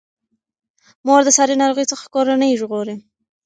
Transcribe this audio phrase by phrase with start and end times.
[1.05, 2.95] مور د ساري ناروغیو څخه کورنۍ ژغوري.